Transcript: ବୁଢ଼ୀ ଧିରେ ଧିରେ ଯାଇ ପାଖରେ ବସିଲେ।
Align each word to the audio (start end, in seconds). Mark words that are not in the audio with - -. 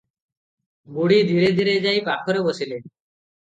ବୁଢ଼ୀ 0.95 1.19
ଧିରେ 1.33 1.51
ଧିରେ 1.59 1.77
ଯାଇ 1.85 2.01
ପାଖରେ 2.09 2.43
ବସିଲେ। 2.49 2.81